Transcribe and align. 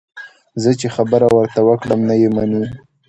زه 0.61 0.71
چې 0.79 0.87
خبره 0.95 1.27
ورته 1.35 1.59
وکړم، 1.63 1.99
نه 2.09 2.15
یې 2.21 2.29
مني. 2.35 2.63